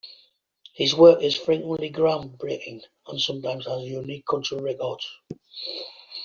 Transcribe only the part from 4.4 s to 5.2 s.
records.